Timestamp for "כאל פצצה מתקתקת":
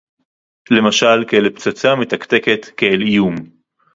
1.27-2.65